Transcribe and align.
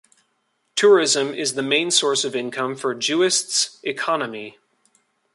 Tourism 0.75 1.31
is 1.31 1.53
the 1.53 1.61
main 1.61 1.91
source 1.91 2.23
of 2.25 2.35
income 2.35 2.75
for 2.75 2.95
Juist's 2.95 3.79
economy. 3.83 4.57